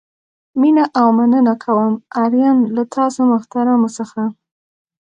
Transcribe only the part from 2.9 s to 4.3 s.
تاسو محترمو څخه.